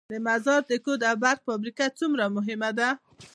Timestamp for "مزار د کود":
0.27-1.01